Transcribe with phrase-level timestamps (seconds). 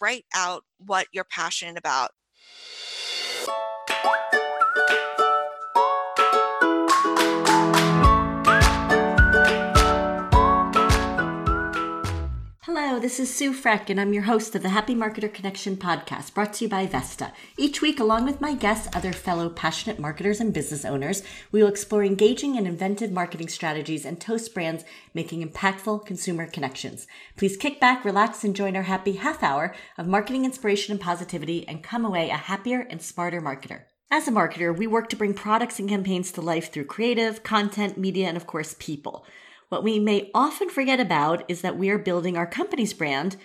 [0.00, 2.10] write out what you're passionate about.
[13.06, 16.54] This is Sue Freck, and I'm your host of the Happy Marketer Connection podcast, brought
[16.54, 17.30] to you by Vesta.
[17.56, 21.22] Each week, along with my guests, other fellow passionate marketers and business owners,
[21.52, 27.06] we will explore engaging and inventive marketing strategies and toast brands making impactful consumer connections.
[27.36, 31.64] Please kick back, relax, and join our happy half hour of marketing inspiration and positivity,
[31.68, 33.82] and come away a happier and smarter marketer.
[34.10, 37.96] As a marketer, we work to bring products and campaigns to life through creative, content,
[37.96, 39.24] media, and of course, people.
[39.68, 43.36] What we may often forget about is that we are building our company's brand,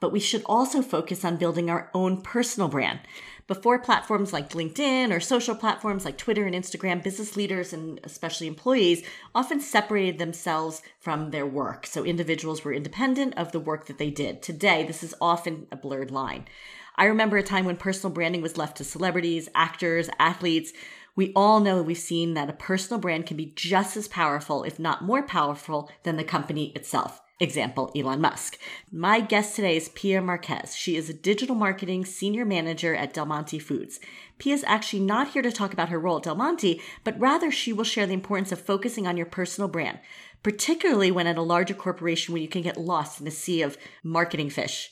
[0.00, 3.00] but we should also focus on building our own personal brand.
[3.46, 8.46] Before platforms like LinkedIn or social platforms like Twitter and Instagram, business leaders and especially
[8.46, 9.02] employees
[9.34, 11.86] often separated themselves from their work.
[11.86, 14.42] So individuals were independent of the work that they did.
[14.42, 16.46] Today, this is often a blurred line.
[16.96, 20.72] I remember a time when personal branding was left to celebrities, actors, athletes
[21.18, 24.78] we all know we've seen that a personal brand can be just as powerful, if
[24.78, 27.20] not more powerful, than the company itself.
[27.40, 28.56] Example, Elon Musk.
[28.92, 30.76] My guest today is Pia Marquez.
[30.76, 33.98] She is a digital marketing senior manager at Del Monte Foods.
[34.38, 37.50] Pia is actually not here to talk about her role at Del Monte, but rather
[37.50, 39.98] she will share the importance of focusing on your personal brand,
[40.44, 43.76] particularly when at a larger corporation where you can get lost in a sea of
[44.04, 44.88] marketing fish.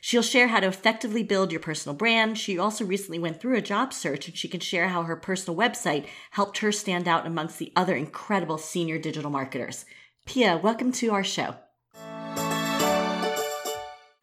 [0.00, 2.38] She'll share how to effectively build your personal brand.
[2.38, 5.58] She also recently went through a job search and she can share how her personal
[5.58, 9.84] website helped her stand out amongst the other incredible senior digital marketers.
[10.26, 11.56] Pia, welcome to our show.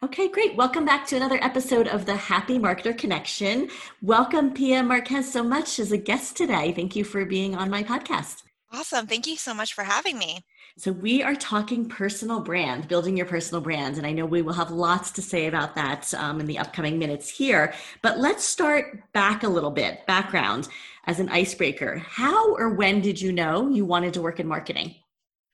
[0.02, 0.56] Okay, great.
[0.56, 3.68] Welcome back to another episode of the Happy Marketer Connection.
[4.00, 6.72] Welcome, Pia Marquez, so much as a guest today.
[6.72, 8.42] Thank you for being on my podcast.
[8.72, 9.06] Awesome.
[9.06, 10.44] Thank you so much for having me.
[10.78, 13.98] So, we are talking personal brand, building your personal brand.
[13.98, 17.00] And I know we will have lots to say about that um, in the upcoming
[17.00, 17.74] minutes here.
[18.00, 20.68] But let's start back a little bit background
[21.06, 21.98] as an icebreaker.
[21.98, 24.94] How or when did you know you wanted to work in marketing?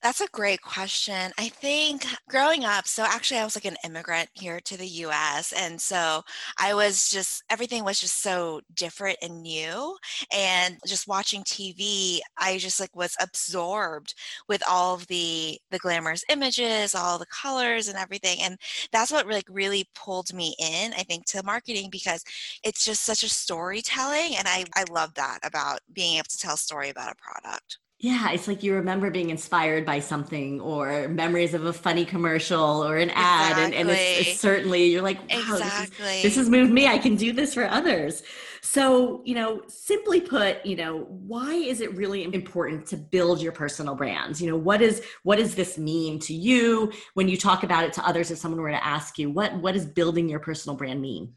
[0.05, 1.33] That's a great question.
[1.39, 5.53] I think growing up, so actually, I was like an immigrant here to the US.
[5.55, 6.23] And so
[6.59, 9.97] I was just, everything was just so different and new.
[10.31, 14.15] And just watching TV, I just like was absorbed
[14.47, 18.39] with all of the, the glamorous images, all the colors and everything.
[18.43, 18.59] And
[18.93, 22.23] that's what like really pulled me in, I think, to marketing because
[22.63, 24.37] it's just such a storytelling.
[24.37, 27.79] And I, I love that about being able to tell a story about a product.
[28.05, 32.85] Yeah, it's like you remember being inspired by something or memories of a funny commercial
[32.85, 33.53] or an ad.
[33.53, 33.65] Exactly.
[33.65, 36.05] And, and it's, it's, certainly, you're like, wow, exactly.
[36.05, 36.87] this, is, this has moved me.
[36.87, 38.23] I can do this for others.
[38.61, 43.53] So, you know, simply put, you know, why is it really important to build your
[43.53, 44.39] personal brands?
[44.39, 47.95] You know, what is what does this mean to you when you talk about it
[47.95, 51.01] to others if someone were to ask you, what what does building your personal brand
[51.01, 51.33] mean?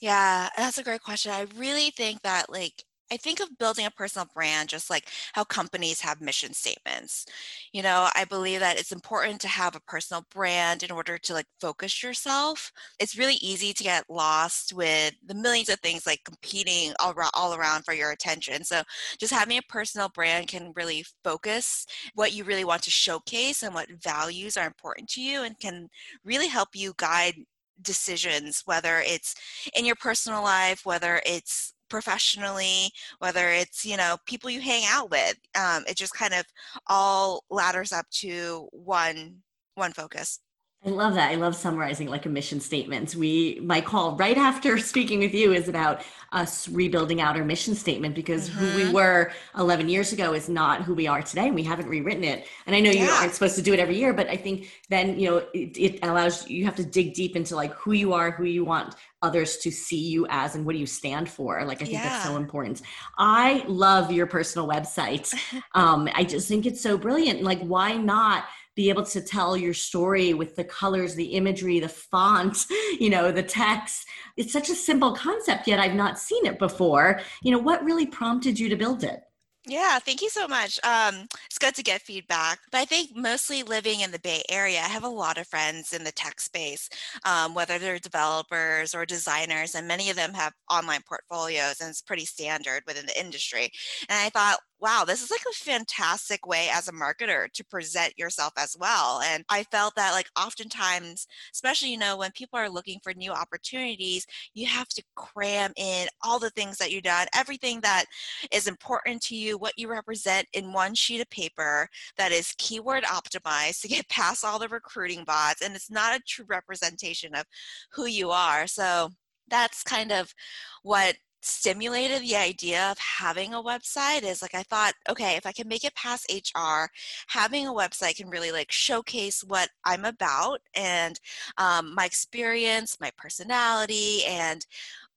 [0.00, 1.32] Yeah, that's a great question.
[1.32, 5.44] I really think that like I think of building a personal brand just like how
[5.44, 7.26] companies have mission statements.
[7.70, 11.34] You know, I believe that it's important to have a personal brand in order to
[11.34, 12.72] like focus yourself.
[12.98, 17.32] It's really easy to get lost with the millions of things like competing all around,
[17.34, 18.64] all around for your attention.
[18.64, 18.80] So
[19.18, 21.84] just having a personal brand can really focus
[22.14, 25.90] what you really want to showcase and what values are important to you and can
[26.24, 27.34] really help you guide
[27.82, 29.34] decisions whether it's
[29.76, 35.10] in your personal life whether it's professionally, whether it's, you know, people you hang out
[35.10, 35.36] with.
[35.54, 36.44] Um, it just kind of
[36.88, 39.42] all ladders up to one
[39.74, 40.40] one focus.
[40.84, 41.30] I love that.
[41.30, 43.14] I love summarizing like a mission statement.
[43.14, 47.76] We my call right after speaking with you is about us rebuilding out our mission
[47.76, 48.58] statement because mm-hmm.
[48.58, 48.92] who we mm-hmm.
[48.92, 52.48] were 11 years ago is not who we are today and we haven't rewritten it.
[52.66, 55.20] And I know you aren't supposed to do it every year, but I think then,
[55.20, 58.32] you know, it, it allows you have to dig deep into like who you are,
[58.32, 61.80] who you want others to see you as and what do you stand for like
[61.80, 62.08] i think yeah.
[62.08, 62.82] that's so important
[63.18, 65.32] i love your personal website
[65.74, 68.44] um, i just think it's so brilliant like why not
[68.74, 72.66] be able to tell your story with the colors, the imagery, the font,
[73.00, 74.06] you know, the text.
[74.36, 77.20] It's such a simple concept, yet I've not seen it before.
[77.42, 79.22] You know, what really prompted you to build it?
[79.64, 80.80] Yeah, thank you so much.
[80.82, 82.58] Um, it's good to get feedback.
[82.72, 85.92] But I think mostly living in the Bay Area, I have a lot of friends
[85.92, 86.88] in the tech space,
[87.24, 92.02] um, whether they're developers or designers, and many of them have online portfolios, and it's
[92.02, 93.70] pretty standard within the industry.
[94.08, 98.18] And I thought, wow, this is like a fantastic way as a marketer to present
[98.18, 99.20] yourself as well.
[99.24, 103.30] And I felt that like oftentimes, especially, you know, when people are looking for new
[103.30, 108.06] opportunities, you have to cram in all the things that you've done, everything that
[108.50, 111.88] is important to you, what you represent in one sheet of paper
[112.18, 115.62] that is keyword optimized to get past all the recruiting bots.
[115.62, 117.44] And it's not a true representation of
[117.92, 118.66] who you are.
[118.66, 119.10] So
[119.48, 120.34] that's kind of
[120.82, 125.52] what stimulated the idea of having a website is like I thought, okay, if I
[125.52, 126.86] can make it past HR,
[127.28, 131.18] having a website can really like showcase what I'm about and
[131.58, 134.64] um, my experience, my personality, and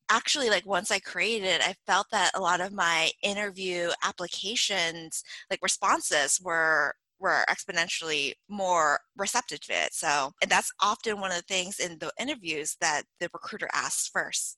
[0.10, 5.24] actually like once i created it i felt that a lot of my interview applications
[5.50, 11.38] like responses were were exponentially more receptive to it so and that's often one of
[11.38, 14.58] the things in the interviews that the recruiter asks first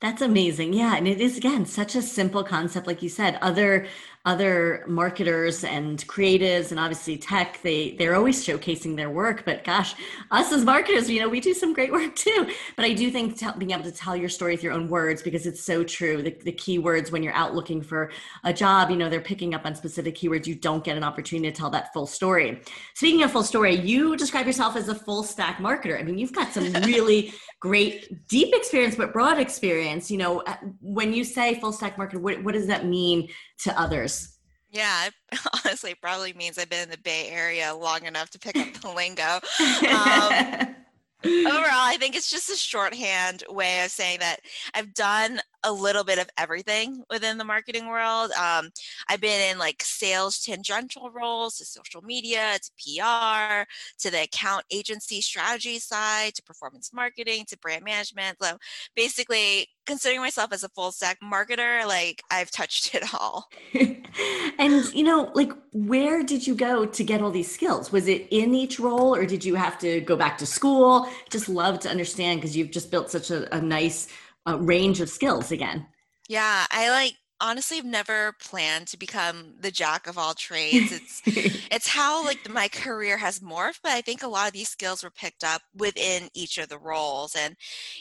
[0.00, 0.72] that's amazing.
[0.72, 3.38] Yeah, and it is again such a simple concept like you said.
[3.42, 3.86] Other
[4.26, 9.94] other marketers and creatives and obviously tech they they're always showcasing their work but gosh
[10.30, 13.40] us as marketers you know we do some great work too but i do think
[13.58, 16.36] being able to tell your story with your own words because it's so true the,
[16.44, 18.10] the keywords when you're out looking for
[18.44, 21.50] a job you know they're picking up on specific keywords you don't get an opportunity
[21.50, 22.60] to tell that full story
[22.92, 26.34] speaking of full story you describe yourself as a full stack marketer i mean you've
[26.34, 30.42] got some really great deep experience but broad experience you know
[30.80, 33.28] when you say full stack marketer what, what does that mean
[33.58, 34.36] to others?
[34.70, 38.56] Yeah, it honestly probably means I've been in the Bay Area long enough to pick
[38.56, 39.40] up the lingo.
[39.88, 40.76] Um,
[41.46, 44.40] overall, I think it's just a shorthand way of saying that
[44.74, 48.30] I've done a little bit of everything within the marketing world.
[48.32, 48.70] Um,
[49.08, 53.64] I've been in like sales tangential roles to social media, to PR,
[54.00, 58.38] to the account agency strategy side, to performance marketing, to brand management.
[58.40, 58.58] So
[58.96, 63.48] basically, considering myself as a full stack marketer, like I've touched it all.
[64.58, 67.92] and you know, like where did you go to get all these skills?
[67.92, 71.08] Was it in each role or did you have to go back to school?
[71.28, 74.08] Just love to understand because you've just built such a, a nice
[74.48, 75.86] uh, range of skills again.
[76.28, 81.22] Yeah, I like honestly have never planned to become the jack of all trades it's
[81.70, 85.02] it's how like my career has morphed but i think a lot of these skills
[85.02, 87.56] were picked up within each of the roles and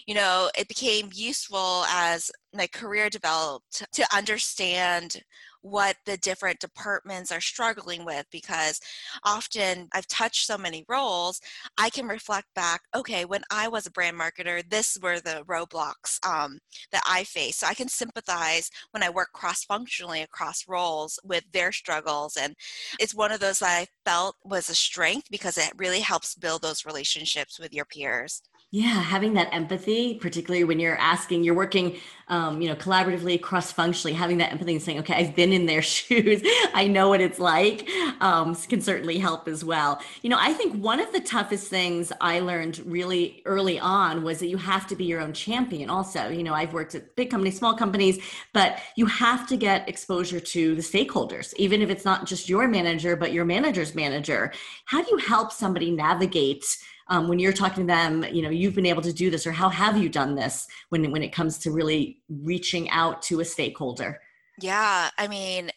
[0.06, 5.22] you know it became useful as my career developed to understand
[5.62, 8.80] what the different departments are struggling with because
[9.24, 11.42] often I've touched so many roles,
[11.78, 16.26] I can reflect back, okay, when I was a brand marketer, this were the roadblocks
[16.26, 16.60] um,
[16.92, 17.60] that I faced.
[17.60, 22.38] So I can sympathize when I work cross functionally across roles with their struggles.
[22.38, 22.56] And
[23.00, 26.62] it's one of those that I felt was a strength because it really helps build
[26.62, 28.42] those relationships with your peers.
[28.72, 31.96] Yeah, having that empathy, particularly when you're asking, you're working,
[32.28, 35.82] um, you know, collaboratively, cross-functionally, having that empathy and saying, "Okay, I've been in their
[35.96, 36.44] shoes.
[36.76, 37.90] I know what it's like,"
[38.22, 40.00] um, can certainly help as well.
[40.22, 44.38] You know, I think one of the toughest things I learned really early on was
[44.38, 45.90] that you have to be your own champion.
[45.90, 48.20] Also, you know, I've worked at big companies, small companies,
[48.54, 52.68] but you have to get exposure to the stakeholders, even if it's not just your
[52.68, 54.54] manager, but your manager's manager.
[54.86, 56.66] How do you help somebody navigate?
[57.10, 59.52] Um, when you're talking to them you know you've been able to do this or
[59.52, 63.46] how have you done this when when it comes to really reaching out to a
[63.46, 64.20] stakeholder
[64.62, 65.72] yeah i mean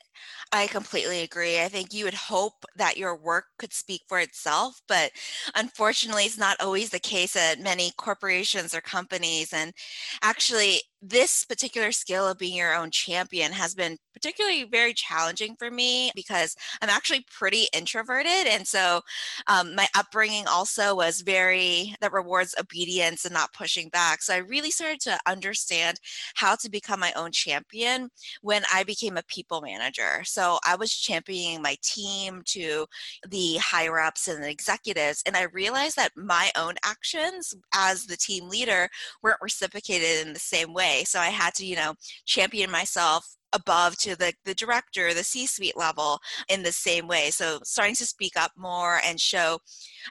[0.55, 1.63] I completely agree.
[1.63, 5.11] I think you would hope that your work could speak for itself, but
[5.55, 9.55] unfortunately, it's not always the case at many corporations or companies.
[9.55, 9.73] And
[10.21, 15.69] actually, this particular skill of being your own champion has been particularly very challenging for
[15.69, 18.47] me because I'm actually pretty introverted.
[18.47, 19.01] And so
[19.49, 24.23] um, my upbringing also was very, that rewards obedience and not pushing back.
[24.23, 25.99] So I really started to understand
[26.37, 28.09] how to become my own champion
[28.43, 30.23] when I became a people manager.
[30.25, 32.87] So I was championing my team to
[33.29, 35.23] the higher ups and the executives.
[35.27, 38.89] And I realized that my own actions as the team leader
[39.21, 41.05] weren't reciprocated in the same way way.
[41.05, 41.95] So I had to, you know,
[42.27, 46.19] champion myself above to the, the director, the C suite level
[46.49, 47.31] in the same way.
[47.31, 49.59] So starting to speak up more and show,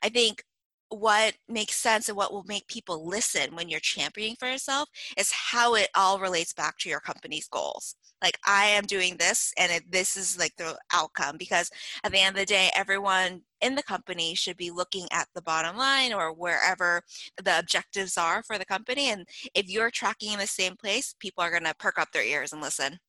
[0.03, 0.43] I think
[0.91, 5.31] what makes sense and what will make people listen when you're championing for yourself is
[5.31, 7.95] how it all relates back to your company's goals.
[8.21, 11.71] Like I am doing this and it, this is like the outcome because
[12.03, 15.41] at the end of the day, everyone in the company should be looking at the
[15.41, 17.01] bottom line or wherever
[17.41, 19.10] the objectives are for the company.
[19.10, 22.24] And if you're tracking in the same place, people are going to perk up their
[22.24, 23.00] ears and listen.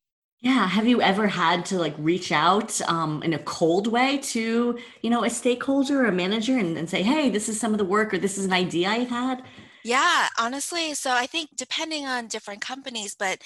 [0.42, 0.66] Yeah.
[0.66, 5.10] Have you ever had to like reach out um, in a cold way to, you
[5.10, 7.84] know, a stakeholder or a manager and, and say, hey, this is some of the
[7.84, 9.44] work or this is an idea I've had?
[9.84, 13.42] Yeah, honestly, so I think depending on different companies, but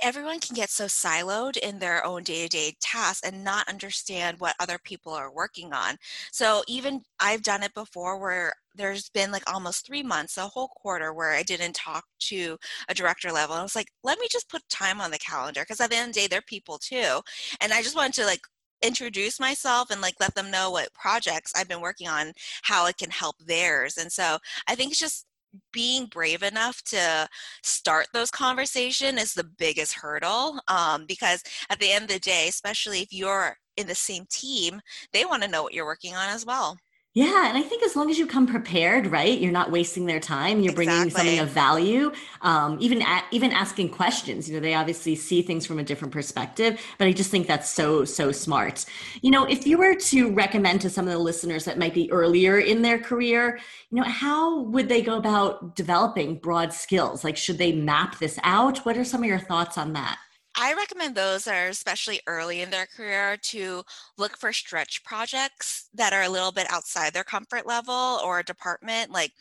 [0.00, 4.78] everyone can get so siloed in their own day-to-day tasks and not understand what other
[4.82, 5.96] people are working on.
[6.32, 10.68] So even I've done it before where there's been like almost three months, a whole
[10.68, 12.58] quarter where I didn't talk to
[12.88, 13.54] a director level.
[13.56, 15.96] And I was like, let me just put time on the calendar because at the
[15.96, 17.20] end of the day, they're people too.
[17.60, 18.40] And I just wanted to like
[18.82, 22.32] introduce myself and like let them know what projects I've been working on,
[22.62, 23.96] how it can help theirs.
[23.96, 25.26] And so I think it's just
[25.72, 27.28] being brave enough to
[27.62, 32.46] start those conversation is the biggest hurdle um, because at the end of the day
[32.48, 34.80] especially if you're in the same team
[35.12, 36.76] they want to know what you're working on as well
[37.14, 40.20] yeah, and I think as long as you come prepared, right, you're not wasting their
[40.20, 40.60] time.
[40.60, 41.30] You're bringing exactly.
[41.30, 42.12] something of value.
[42.42, 44.48] Um, even a, even asking questions.
[44.48, 46.80] You know, they obviously see things from a different perspective.
[46.98, 48.84] But I just think that's so so smart.
[49.22, 52.12] You know, if you were to recommend to some of the listeners that might be
[52.12, 53.58] earlier in their career,
[53.90, 57.24] you know, how would they go about developing broad skills?
[57.24, 58.78] Like, should they map this out?
[58.84, 60.18] What are some of your thoughts on that?
[60.60, 63.84] I recommend those that are especially early in their career to
[64.16, 69.12] look for stretch projects that are a little bit outside their comfort level or department.
[69.12, 69.32] Like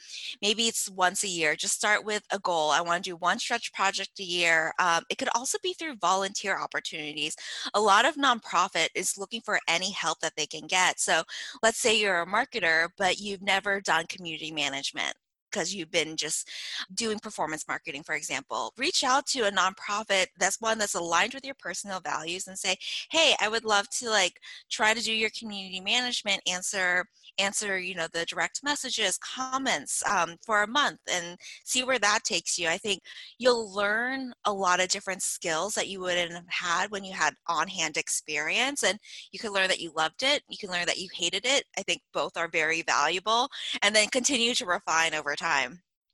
[0.43, 1.55] maybe it's once a year.
[1.55, 2.69] Just start with a goal.
[2.69, 4.73] I want to do one stretch project a year.
[4.77, 7.35] Um, it could also be through volunteer opportunities.
[7.73, 10.99] A lot of nonprofit is looking for any help that they can get.
[10.99, 11.23] So
[11.63, 15.15] let's say you're a marketer, but you've never done community management
[15.49, 16.49] because you've been just
[16.93, 21.45] doing performance marketing, for example, reach out to a nonprofit that's one that's aligned with
[21.45, 22.75] your personal values and say,
[23.11, 24.39] hey, I would love to like
[24.69, 27.05] try to do your community management, answer
[27.39, 32.23] answer you know the direct messages comments um, for a month and see where that
[32.23, 32.67] takes you.
[32.67, 33.01] I think
[33.37, 37.35] you'll learn a lot of different skills that you wouldn't have had when you had
[37.47, 38.97] on-hand experience and
[39.31, 41.65] you can learn that you loved it you can learn that you hated it.
[41.77, 43.49] I think both are very valuable
[43.81, 45.46] and then continue to refine over time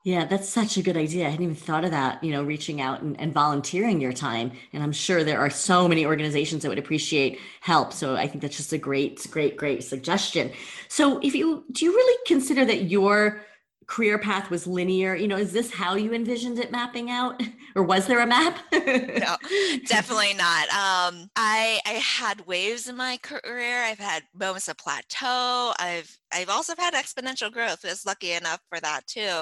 [0.03, 1.27] yeah, that's such a good idea.
[1.27, 4.51] I hadn't even thought of that, you know, reaching out and, and, volunteering your time.
[4.73, 7.93] And I'm sure there are so many organizations that would appreciate help.
[7.93, 10.51] So I think that's just a great, great, great suggestion.
[10.89, 13.45] So if you do you really consider that your
[13.87, 15.15] career path was linear?
[15.15, 17.41] You know, is this how you envisioned it mapping out?
[17.75, 18.59] Or was there a map?
[18.71, 18.79] no,
[19.87, 20.69] definitely not.
[20.69, 23.83] Um, I I had waves in my career.
[23.83, 25.73] I've had moments of plateau.
[25.79, 27.83] I've I've also had exponential growth.
[27.83, 29.41] I was lucky enough for that too.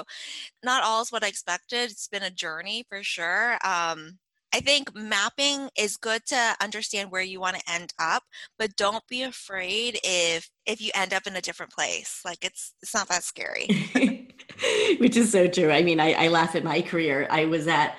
[0.64, 1.90] Not all is what I expected.
[1.90, 3.58] It's been a journey for sure.
[3.62, 4.18] Um,
[4.54, 8.22] I think mapping is good to understand where you want to end up,
[8.58, 12.20] but don't be afraid if if you end up in a different place.
[12.24, 13.66] Like it's it's not that scary.
[14.98, 15.70] Which is so true.
[15.70, 17.26] I mean, I, I laugh at my career.
[17.30, 17.96] I was at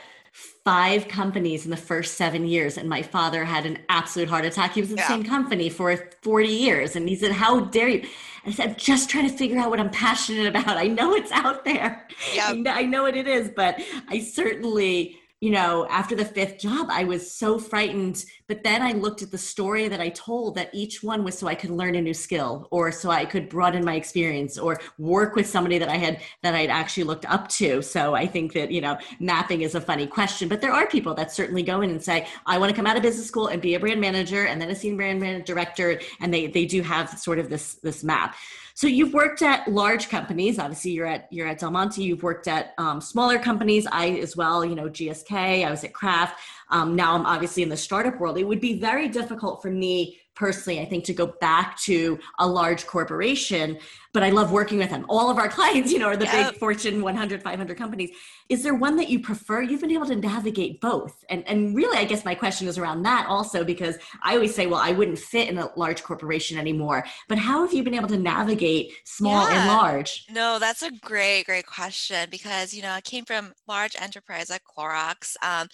[0.63, 4.74] five companies in the first seven years, and my father had an absolute heart attack.
[4.74, 5.08] He was in yeah.
[5.08, 8.08] the same company for 40 years, and he said, How dare you?
[8.46, 10.77] I said, I'm just trying to figure out what I'm passionate about.
[10.77, 12.08] I know it's out there.
[12.34, 12.53] Yeah.
[12.67, 17.04] I know what it is, but I certainly you know, after the fifth job, I
[17.04, 18.24] was so frightened.
[18.48, 21.48] But then I looked at the story that I told that each one was so
[21.48, 25.36] I could learn a new skill or so I could broaden my experience or work
[25.36, 27.82] with somebody that I had that I'd actually looked up to.
[27.82, 30.48] So I think that, you know, mapping is a funny question.
[30.48, 32.96] But there are people that certainly go in and say, I want to come out
[32.96, 36.00] of business school and be a brand manager and then a senior brand manager director.
[36.22, 38.38] And they they do have sort of this this map.
[38.75, 40.58] So you've worked at large companies.
[40.58, 42.03] Obviously, you're at you're at Del Monte.
[42.03, 43.86] You've worked at um, smaller companies.
[43.92, 44.65] I as well.
[44.65, 45.65] You know, GSK.
[45.65, 46.39] I was at Kraft.
[46.70, 48.38] Um, now I'm obviously in the startup world.
[48.38, 52.48] It would be very difficult for me personally, I think, to go back to a
[52.48, 53.78] large corporation.
[54.13, 55.06] But I love working with them.
[55.10, 56.52] All of our clients, you know, are the yep.
[56.52, 58.12] big Fortune 100, 500 companies.
[58.50, 59.62] Is there one that you prefer?
[59.62, 61.24] You've been able to navigate both.
[61.30, 64.68] And, and really, I guess my question is around that also, because I always say,
[64.68, 67.04] well, I wouldn't fit in a large corporation anymore.
[67.28, 69.62] But how have you been able to navigate small yeah.
[69.62, 70.25] and large?
[70.30, 74.62] No, that's a great, great question because, you know, I came from large enterprise like
[74.63, 75.68] Clorox, um,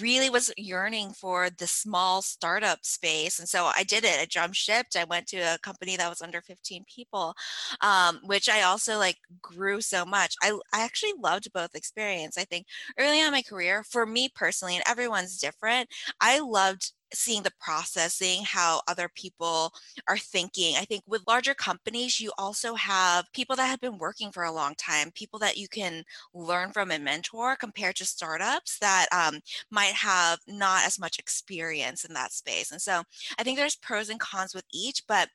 [0.00, 3.38] really was yearning for the small startup space.
[3.38, 4.20] And so I did did it.
[4.20, 4.96] I jump shipped.
[4.96, 7.34] I went to a company that was under 15 people,
[7.80, 10.34] um, which I also like grew so much.
[10.42, 12.36] I, I actually loved both experience.
[12.38, 12.66] I think
[12.98, 15.88] early on my career, for me personally, and everyone's different,
[16.20, 19.72] I loved seeing the process, seeing how other people
[20.08, 20.76] are thinking.
[20.76, 24.52] I think with larger companies, you also have people that have been working for a
[24.52, 29.40] long time, people that you can learn from and mentor compared to startups that um,
[29.70, 32.70] might have not as much experience in that space.
[32.70, 33.02] And so
[33.38, 35.28] I think there's pros and cons with each, but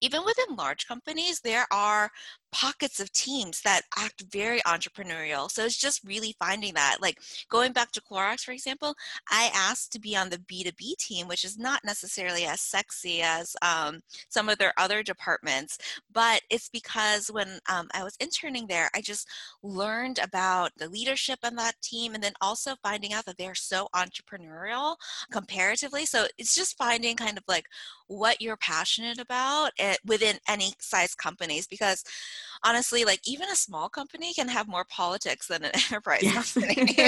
[0.00, 2.10] even within large companies, there are
[2.56, 5.50] pockets of teams that act very entrepreneurial.
[5.50, 6.96] So it's just really finding that.
[7.02, 7.18] Like
[7.50, 8.94] going back to Clorox, for example,
[9.30, 13.56] I asked to be on the B2B team, which is not necessarily as sexy as
[13.60, 15.76] um, some of their other departments,
[16.10, 19.28] but it's because when um, I was interning there, I just
[19.62, 23.86] learned about the leadership on that team and then also finding out that they're so
[23.94, 24.96] entrepreneurial
[25.30, 26.06] comparatively.
[26.06, 27.66] So it's just finding kind of like
[28.06, 32.02] what you're passionate about eh, within any size companies because
[32.62, 36.54] honestly like even a small company can have more politics than an enterprise yes.
[36.54, 36.94] company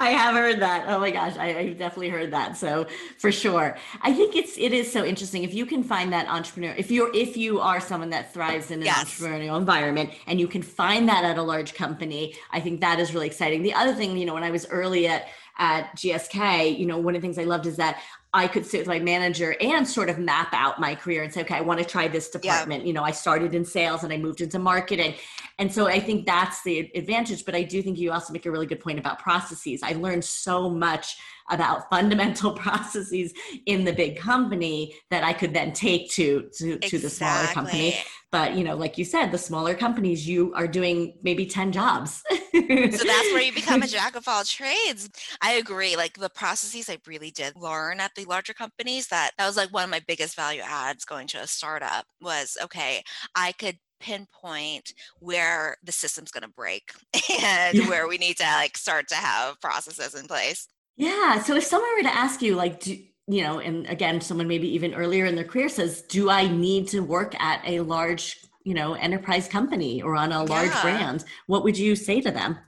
[0.00, 2.86] i have heard that oh my gosh I, have definitely heard that so
[3.18, 6.74] for sure i think it's it is so interesting if you can find that entrepreneur
[6.76, 9.04] if you're if you are someone that thrives in an yes.
[9.04, 13.14] entrepreneurial environment and you can find that at a large company i think that is
[13.14, 15.26] really exciting the other thing you know when i was early at
[15.58, 18.00] at GSK, you know, one of the things I loved is that
[18.34, 21.42] I could sit with my manager and sort of map out my career and say,
[21.42, 22.82] okay, I want to try this department.
[22.82, 22.86] Yeah.
[22.86, 25.14] You know, I started in sales and I moved into marketing.
[25.58, 27.44] And so I think that's the advantage.
[27.44, 29.82] But I do think you also make a really good point about processes.
[29.82, 31.18] I learned so much
[31.50, 33.34] about fundamental processes
[33.66, 36.88] in the big company that I could then take to to, exactly.
[36.88, 37.98] to the smaller company.
[38.30, 42.22] But you know, like you said, the smaller companies, you are doing maybe 10 jobs.
[42.54, 45.08] so that's where you become a jack of all trades.
[45.40, 45.96] I agree.
[45.96, 49.72] Like the processes I really did learn at the larger companies that that was like
[49.72, 53.02] one of my biggest value adds going to a startup was okay,
[53.34, 56.92] I could pinpoint where the system's going to break
[57.42, 57.88] and yeah.
[57.88, 60.68] where we need to like start to have processes in place.
[60.96, 61.40] Yeah.
[61.42, 64.68] So if someone were to ask you, like, do, you know, and again, someone maybe
[64.74, 68.74] even earlier in their career says, do I need to work at a large, you
[68.74, 70.82] know, enterprise company or on a large yeah.
[70.82, 71.24] brand?
[71.46, 72.58] What would you say to them?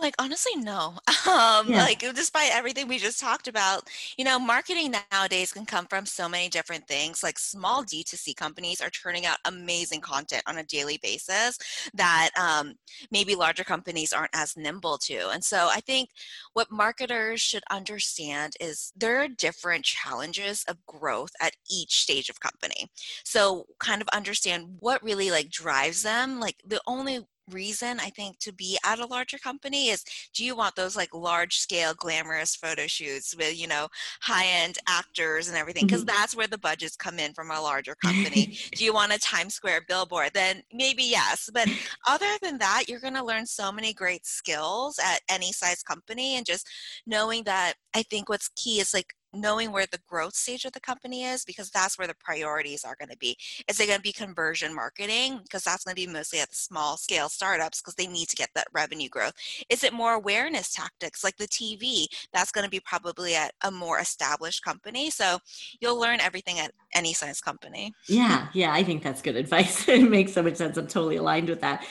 [0.00, 0.94] Like honestly no
[1.30, 1.78] um yeah.
[1.78, 6.28] like despite everything we just talked about you know marketing nowadays can come from so
[6.28, 10.98] many different things like small d2c companies are turning out amazing content on a daily
[11.02, 11.58] basis
[11.94, 12.74] that um,
[13.10, 16.10] maybe larger companies aren't as nimble to and so i think
[16.52, 22.40] what marketers should understand is there are different challenges of growth at each stage of
[22.40, 22.88] company
[23.24, 27.20] so kind of understand what really like drives them like the only
[27.52, 31.14] reason I think to be at a larger company is do you want those like
[31.14, 33.88] large scale glamorous photo shoots with you know
[34.20, 35.86] high end actors and everything?
[35.86, 36.16] Because mm-hmm.
[36.16, 38.58] that's where the budgets come in from a larger company.
[38.76, 40.30] Do you want a Times Square billboard?
[40.34, 41.68] Then maybe yes but
[42.06, 46.36] other than that you're going to learn so many great skills at any size company
[46.36, 46.66] and just
[47.06, 50.80] knowing that I think what's key is like knowing where the growth stage of the
[50.80, 53.36] company is because that's where the priorities are going to be.
[53.68, 56.56] Is it going to be conversion marketing because that's going to be mostly at the
[56.56, 59.34] small scale startups because they need to get that revenue growth?
[59.68, 62.06] Is it more awareness tactics like the TV?
[62.32, 65.10] That's going to be probably at a more established company.
[65.10, 65.38] So
[65.80, 67.92] you'll learn everything at any size company.
[68.08, 69.88] Yeah, yeah, I think that's good advice.
[69.88, 70.76] it makes so much sense.
[70.76, 71.84] I'm totally aligned with that.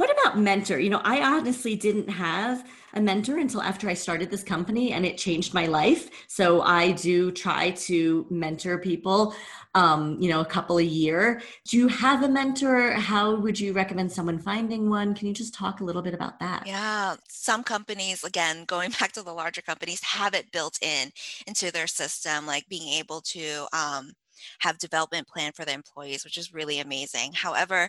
[0.00, 0.78] What about mentor?
[0.78, 5.04] You know, I honestly didn't have a mentor until after I started this company and
[5.04, 6.08] it changed my life.
[6.26, 9.34] So I do try to mentor people,
[9.74, 11.42] um, you know, a couple a year.
[11.66, 12.92] Do you have a mentor?
[12.92, 15.14] How would you recommend someone finding one?
[15.14, 16.66] Can you just talk a little bit about that?
[16.66, 21.12] Yeah, some companies, again, going back to the larger companies, have it built in
[21.46, 24.12] into their system, like being able to um,
[24.60, 27.32] have development plan for the employees, which is really amazing.
[27.34, 27.88] However,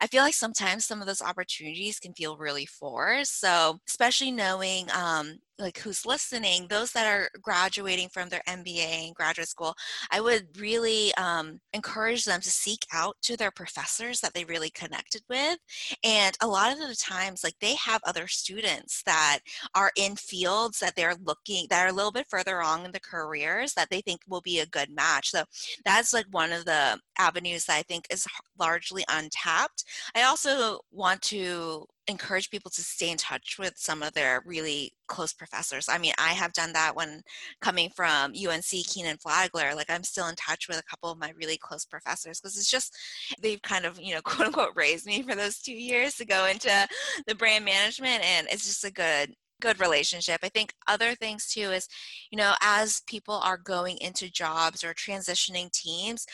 [0.00, 3.40] I feel like sometimes some of those opportunities can feel really forced.
[3.40, 9.14] So, especially knowing um, like who's listening, those that are graduating from their MBA and
[9.14, 9.74] graduate school,
[10.10, 14.70] I would really um, encourage them to seek out to their professors that they really
[14.70, 15.58] connected with.
[16.04, 19.40] And a lot of the times, like they have other students that
[19.74, 23.00] are in fields that they're looking that are a little bit further along in the
[23.00, 25.30] careers that they think will be a good match.
[25.30, 25.44] So
[25.84, 28.26] that's like one of the avenues that I think is
[28.58, 29.84] largely untapped.
[30.14, 34.92] I also want to encourage people to stay in touch with some of their really
[35.08, 35.88] close professors.
[35.88, 37.22] I mean, I have done that when
[37.60, 39.74] coming from UNC Kenan Flagler.
[39.74, 42.70] Like, I'm still in touch with a couple of my really close professors because it's
[42.70, 42.94] just
[43.42, 46.46] they've kind of, you know, quote unquote raised me for those two years to go
[46.46, 46.88] into
[47.26, 50.40] the brand management, and it's just a good good relationship.
[50.42, 51.88] I think other things too is,
[52.30, 56.26] you know, as people are going into jobs or transitioning teams,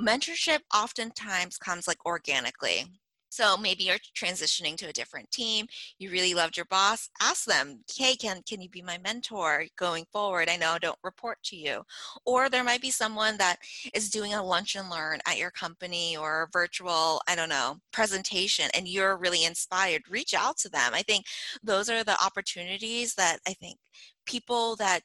[0.00, 2.86] mentorship oftentimes comes like organically.
[3.28, 5.66] So maybe you're transitioning to a different team.
[5.98, 7.10] You really loved your boss.
[7.20, 10.48] Ask them, hey, can, can you be my mentor going forward?
[10.48, 11.82] I know I don't report to you.
[12.24, 13.56] Or there might be someone that
[13.94, 17.76] is doing a lunch and learn at your company or a virtual, I don't know,
[17.92, 20.02] presentation, and you're really inspired.
[20.10, 20.92] Reach out to them.
[20.94, 21.26] I think
[21.62, 23.78] those are the opportunities that I think
[24.26, 25.00] people that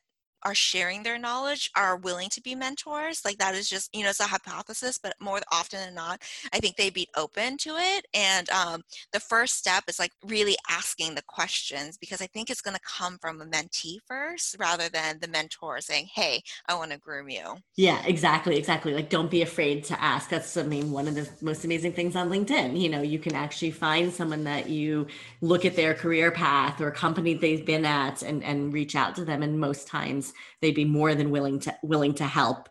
[0.46, 3.24] are sharing their knowledge are willing to be mentors.
[3.26, 6.22] Like that is just, you know, it's a hypothesis, but more often than not,
[6.54, 8.06] I think they'd be open to it.
[8.14, 12.62] And um, the first step is like really asking the questions because I think it's
[12.62, 16.92] going to come from a mentee first rather than the mentor saying, hey, I want
[16.92, 17.56] to groom you.
[17.76, 18.58] Yeah, exactly.
[18.58, 18.94] Exactly.
[18.94, 20.30] Like don't be afraid to ask.
[20.30, 22.80] That's, I mean, one of the most amazing things on LinkedIn.
[22.80, 25.08] You know, you can actually find someone that you
[25.42, 29.26] look at their career path or company they've been at and, and reach out to
[29.26, 29.44] them.
[29.44, 32.69] And most times they'd be more than willing to willing to help.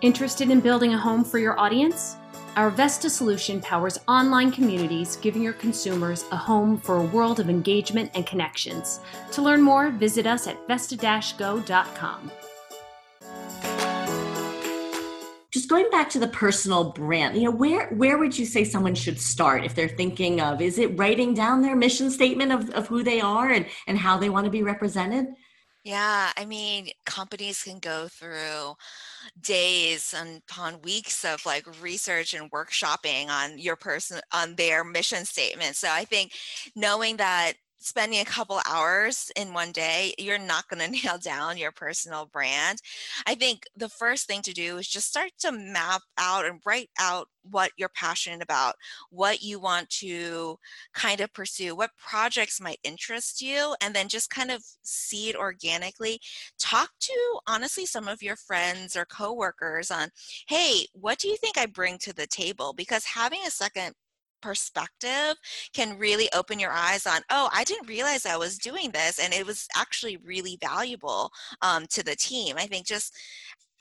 [0.00, 2.16] Interested in building a home for your audience?
[2.56, 7.48] Our Vesta solution powers online communities, giving your consumers a home for a world of
[7.48, 9.00] engagement and connections.
[9.32, 12.32] To learn more, visit us at vesta-go.com.
[15.52, 18.94] just going back to the personal brand you know where where would you say someone
[18.94, 22.86] should start if they're thinking of is it writing down their mission statement of, of
[22.86, 25.26] who they are and and how they want to be represented?
[25.84, 28.74] Yeah i mean companies can go through
[29.40, 35.24] days and upon weeks of like research and workshopping on your person on their mission
[35.24, 35.76] statement.
[35.76, 36.32] So i think
[36.76, 41.56] knowing that spending a couple hours in one day, you're not going to nail down
[41.56, 42.78] your personal brand.
[43.26, 46.90] I think the first thing to do is just start to map out and write
[46.98, 48.74] out what you're passionate about,
[49.10, 50.58] what you want to
[50.92, 56.20] kind of pursue, what projects might interest you, and then just kind of seed organically.
[56.58, 60.08] Talk to honestly some of your friends or coworkers on,
[60.48, 62.72] hey, what do you think I bring to the table?
[62.72, 63.94] Because having a second
[64.40, 65.34] perspective
[65.72, 69.32] can really open your eyes on oh i didn't realize i was doing this and
[69.32, 71.30] it was actually really valuable
[71.62, 72.56] um, to the team.
[72.58, 73.14] I think just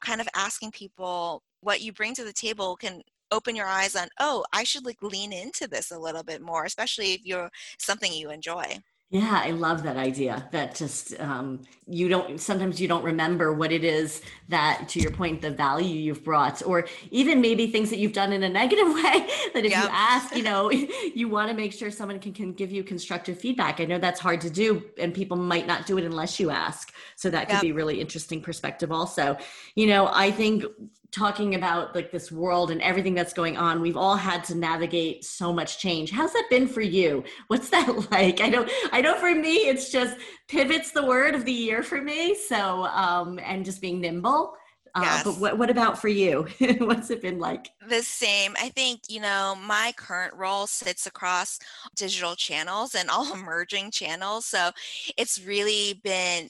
[0.03, 4.07] kind of asking people what you bring to the table can open your eyes on
[4.19, 8.13] oh i should like lean into this a little bit more especially if you're something
[8.13, 8.63] you enjoy
[9.09, 10.49] yeah, I love that idea.
[10.51, 15.11] That just um, you don't sometimes you don't remember what it is that, to your
[15.11, 18.87] point, the value you've brought, or even maybe things that you've done in a negative
[18.87, 19.27] way.
[19.53, 19.83] That if yep.
[19.83, 23.39] you ask, you know, you want to make sure someone can can give you constructive
[23.39, 23.79] feedback.
[23.79, 26.93] I know that's hard to do, and people might not do it unless you ask.
[27.15, 27.61] So that could yep.
[27.61, 28.91] be really interesting perspective.
[28.91, 29.37] Also,
[29.75, 30.65] you know, I think
[31.11, 35.23] talking about like this world and everything that's going on we've all had to navigate
[35.23, 36.11] so much change.
[36.11, 37.23] How's that been for you?
[37.47, 38.41] What's that like?
[38.41, 40.17] I know i know for me it's just
[40.47, 44.53] pivots the word of the year for me so um and just being nimble.
[44.95, 45.23] Uh, yes.
[45.23, 46.47] but what, what about for you?
[46.79, 47.69] What's it been like?
[47.87, 48.55] The same.
[48.59, 51.59] I think you know my current role sits across
[51.95, 54.71] digital channels and all emerging channels so
[55.15, 56.49] it's really been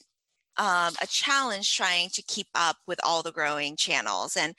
[0.58, 4.36] um, a challenge trying to keep up with all the growing channels.
[4.36, 4.54] And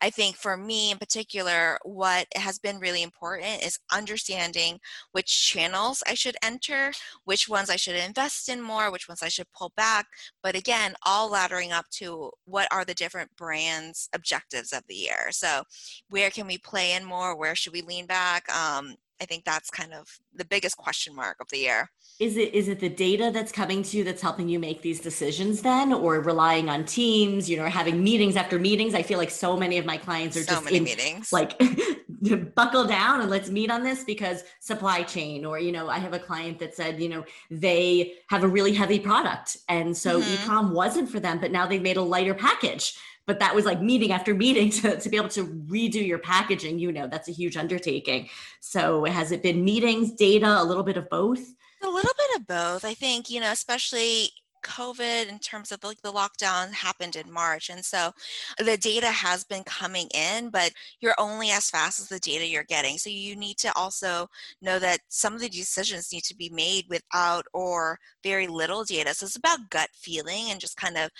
[0.00, 4.80] I think for me in particular, what has been really important is understanding
[5.12, 6.92] which channels I should enter,
[7.24, 10.06] which ones I should invest in more, which ones I should pull back.
[10.42, 15.30] But again, all laddering up to what are the different brands' objectives of the year.
[15.30, 15.62] So
[16.10, 17.36] where can we play in more?
[17.36, 18.48] Where should we lean back?
[18.54, 21.90] Um, I think that's kind of the biggest question mark of the year.
[22.20, 25.00] Is it is it the data that's coming to you that's helping you make these
[25.00, 28.94] decisions then or relying on teams, you know, having meetings after meetings?
[28.94, 31.32] I feel like so many of my clients are so just many in, meetings.
[31.32, 31.60] like
[32.54, 36.12] buckle down and let's meet on this because supply chain or you know, I have
[36.12, 40.50] a client that said, you know, they have a really heavy product and so mm-hmm.
[40.50, 43.80] ecom wasn't for them, but now they've made a lighter package but that was like
[43.80, 47.32] meeting after meeting to, to be able to redo your packaging you know that's a
[47.32, 48.28] huge undertaking
[48.60, 51.40] so has it been meetings data a little bit of both
[51.82, 54.30] a little bit of both i think you know especially
[54.64, 57.70] COVID in terms of like the lockdown happened in March.
[57.70, 58.12] And so
[58.58, 62.64] the data has been coming in, but you're only as fast as the data you're
[62.64, 62.98] getting.
[62.98, 64.28] So you need to also
[64.60, 69.14] know that some of the decisions need to be made without or very little data.
[69.14, 71.10] So it's about gut feeling and just kind of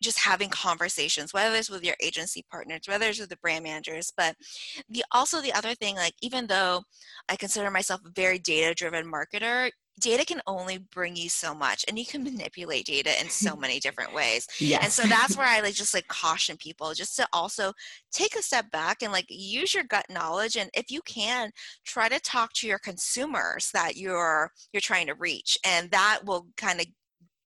[0.00, 4.12] just having conversations whether it's with your agency partners whether it's with the brand managers
[4.16, 4.34] but
[4.88, 6.82] the also the other thing like even though
[7.28, 11.84] i consider myself a very data driven marketer data can only bring you so much
[11.86, 14.82] and you can manipulate data in so many different ways yes.
[14.82, 17.72] and so that's where i like just like caution people just to also
[18.10, 21.50] take a step back and like use your gut knowledge and if you can
[21.84, 26.46] try to talk to your consumers that you're you're trying to reach and that will
[26.56, 26.86] kind of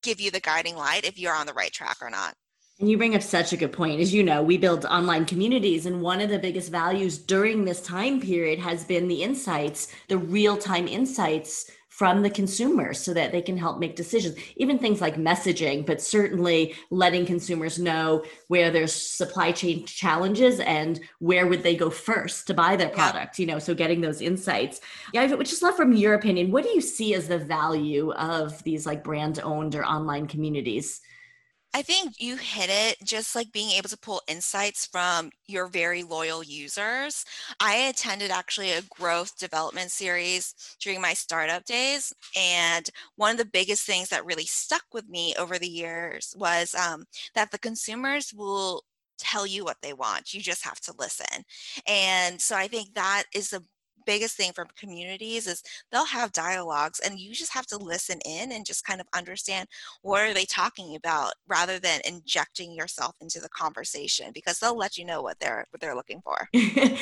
[0.02, 2.34] give you the guiding light if you're on the right track or not
[2.80, 4.00] and you bring up such a good point.
[4.00, 7.80] As you know, we build online communities, and one of the biggest values during this
[7.80, 13.30] time period has been the insights, the real time insights from the consumers so that
[13.30, 14.36] they can help make decisions.
[14.56, 20.98] Even things like messaging but certainly letting consumers know where there's supply chain challenges and
[21.20, 24.80] where would they go first to buy their product you know so getting those insights.
[25.12, 28.10] Yeah i would just love from your opinion what do you see as the value
[28.14, 31.00] of these like brand owned or online communities
[31.76, 36.04] I think you hit it just like being able to pull insights from your very
[36.04, 37.24] loyal users.
[37.58, 42.12] I attended actually a growth development series during my startup days.
[42.36, 46.76] And one of the biggest things that really stuck with me over the years was
[46.76, 48.84] um, that the consumers will
[49.18, 50.32] tell you what they want.
[50.32, 51.44] You just have to listen.
[51.88, 53.62] And so I think that is a
[54.06, 58.52] biggest thing from communities is they'll have dialogues and you just have to listen in
[58.52, 59.68] and just kind of understand
[60.02, 64.96] what are they talking about rather than injecting yourself into the conversation because they'll let
[64.96, 66.48] you know what they're what they're looking for.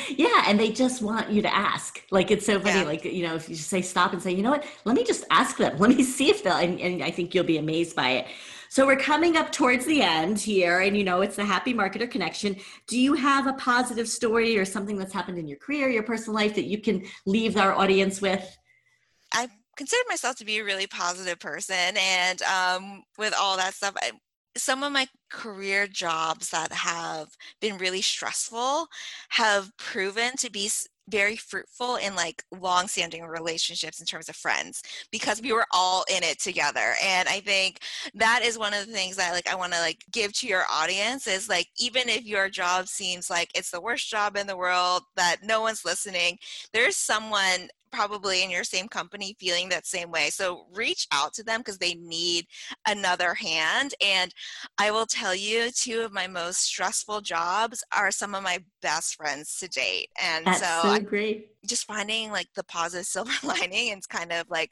[0.09, 2.01] Yeah and they just want you to ask.
[2.11, 2.85] Like it's so funny yeah.
[2.85, 4.65] like you know if you say stop and say you know what?
[4.85, 5.77] Let me just ask them.
[5.83, 8.27] Let me see if they'll and, and i think you'll be amazed by it
[8.73, 12.09] so we're coming up towards the end here, and you know, it's the Happy Marketer
[12.09, 12.55] Connection.
[12.87, 16.33] Do you have a positive story or something that's happened in your career, your personal
[16.33, 18.57] life that you can leave our audience with?
[19.31, 23.93] I consider myself to be a really positive person, and um, with all that stuff,
[24.01, 24.13] I,
[24.57, 27.27] some of my career jobs that have
[27.61, 28.87] been really stressful
[29.29, 30.71] have proven to be
[31.09, 36.05] very fruitful in like long standing relationships in terms of friends because we were all
[36.09, 37.79] in it together and i think
[38.13, 40.63] that is one of the things that like i want to like give to your
[40.71, 44.57] audience is like even if your job seems like it's the worst job in the
[44.57, 46.37] world that no one's listening
[46.73, 50.29] there's someone probably in your same company feeling that same way.
[50.29, 52.47] So reach out to them because they need
[52.87, 53.93] another hand.
[54.03, 54.33] And
[54.77, 59.15] I will tell you, two of my most stressful jobs are some of my best
[59.15, 60.09] friends to date.
[60.21, 61.49] And That's so, so I, great.
[61.65, 64.71] Just finding like the positive silver lining and kind of like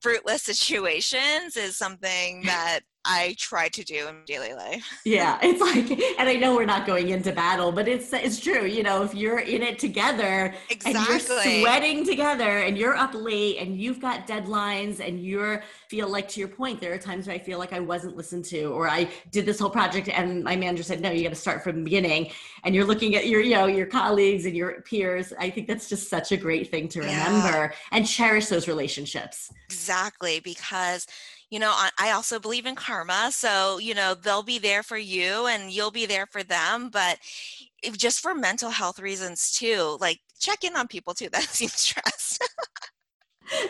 [0.00, 4.86] fruitless situations is something that I try to do in daily life.
[5.04, 8.66] yeah, it's like, and I know we're not going into battle, but it's it's true.
[8.66, 11.00] You know, if you're in it together exactly.
[11.00, 16.08] and you're sweating together, and you're up late, and you've got deadlines, and you're feel
[16.08, 18.64] like to your point, there are times where I feel like I wasn't listened to,
[18.66, 21.64] or I did this whole project, and my manager said, "No, you got to start
[21.64, 22.30] from the beginning."
[22.64, 25.32] And you're looking at your, you know, your colleagues and your peers.
[25.38, 27.72] I think that's just such a great thing to remember yeah.
[27.92, 29.50] and cherish those relationships.
[29.66, 31.06] Exactly, because
[31.50, 33.30] you know, I also believe in karma.
[33.32, 36.90] So, you know, they'll be there for you and you'll be there for them.
[36.90, 37.18] But
[37.82, 41.68] if, just for mental health reasons too, like check in on people too that seem
[41.68, 42.48] stressed.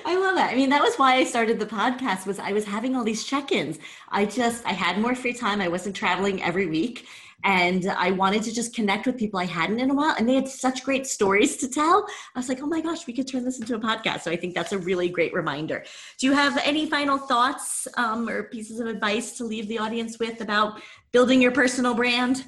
[0.05, 0.53] I love that.
[0.53, 3.25] I mean, that was why I started the podcast was I was having all these
[3.25, 3.79] check-ins.
[4.11, 5.63] I just I had more free time.
[5.63, 7.07] I wasn't traveling every week
[7.45, 10.15] and I wanted to just connect with people I hadn't in a while.
[10.19, 12.07] And they had such great stories to tell.
[12.35, 14.23] I was like, oh my gosh, we could turn this into a podcast.
[14.23, 15.85] So I think that's a really great reminder.
[16.19, 20.19] Do you have any final thoughts um, or pieces of advice to leave the audience
[20.19, 20.81] with about
[21.13, 22.45] building your personal brand?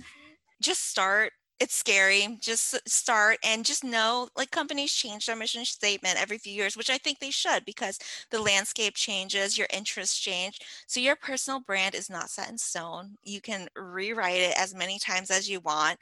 [0.60, 6.20] Just start it's scary just start and just know like companies change their mission statement
[6.20, 8.00] every few years which i think they should because
[8.32, 13.10] the landscape changes your interests change so your personal brand is not set in stone
[13.22, 15.96] you can rewrite it as many times as you want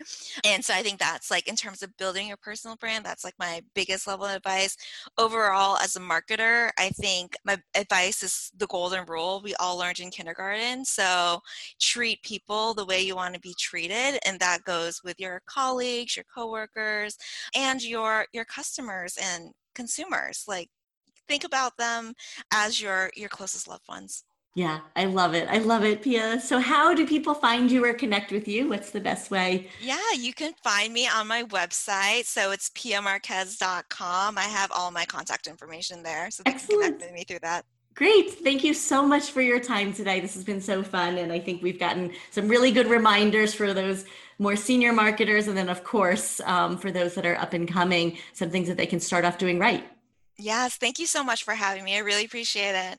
[0.47, 3.35] and so i think that's like in terms of building your personal brand that's like
[3.39, 4.77] my biggest level of advice.
[5.19, 10.01] Overall as a marketer i think my advice is the golden rule we all learned
[10.01, 11.41] in kindergarten so
[11.79, 16.17] treat people the way you want to be treated and that goes with your colleagues,
[16.17, 17.17] your coworkers,
[17.55, 20.45] and your your customers and consumers.
[20.47, 20.69] Like
[21.29, 22.15] think about them
[22.53, 24.25] as your your closest loved ones.
[24.57, 25.49] Yeah, I love it.
[25.49, 26.41] I love it, Pia.
[26.41, 28.69] So, how do people find you or connect with you?
[28.69, 29.69] What's the best way?
[29.81, 32.25] Yeah, you can find me on my website.
[32.25, 34.39] So, it's piamarquez.com.
[34.39, 36.33] I have all my contact information there.
[36.33, 36.69] So, Excellent.
[36.69, 37.65] can connect with me through that.
[37.95, 38.33] Great.
[38.33, 40.21] Thank you so much for your time today.
[40.21, 41.19] This has been so fun.
[41.19, 44.05] And I think we've gotten some really good reminders for those
[44.41, 45.47] more senior marketers.
[45.47, 48.77] And then, of course, um, for those that are up and coming, some things that
[48.77, 49.85] they can start off doing right.
[50.39, 50.77] Yes.
[50.77, 51.95] Thank you so much for having me.
[51.95, 52.99] I really appreciate it.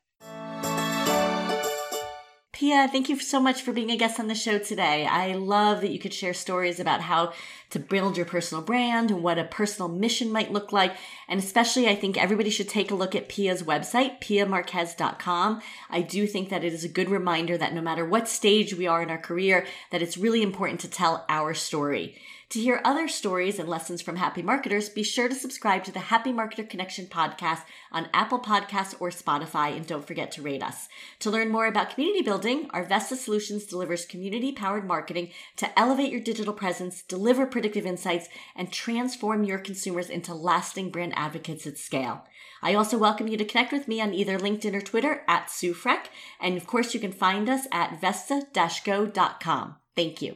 [2.53, 5.07] Pia, thank you so much for being a guest on the show today.
[5.07, 7.33] I love that you could share stories about how
[7.71, 10.95] to build your personal brand and what a personal mission might look like.
[11.27, 15.61] And especially, I think everybody should take a look at Pia's website, piamarquez.com.
[15.89, 18.87] I do think that it is a good reminder that no matter what stage we
[18.87, 22.15] are in our career, that it's really important to tell our story.
[22.51, 25.99] To hear other stories and lessons from happy marketers, be sure to subscribe to the
[25.99, 27.61] Happy Marketer Connection podcast
[27.93, 30.89] on Apple Podcasts or Spotify, and don't forget to rate us.
[31.19, 36.11] To learn more about community building, our Vesta Solutions delivers community powered marketing to elevate
[36.11, 41.77] your digital presence, deliver predictive insights and transform your consumers into lasting brand advocates at
[41.77, 42.25] scale.
[42.63, 45.75] I also welcome you to connect with me on either LinkedIn or Twitter at Sue
[45.75, 46.05] Freck.
[46.39, 49.75] And of course, you can find us at vesta-go.com.
[49.95, 50.35] Thank you.